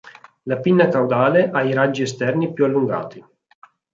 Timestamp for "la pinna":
0.51-0.87